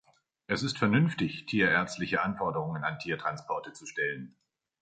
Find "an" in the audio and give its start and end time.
2.83-2.97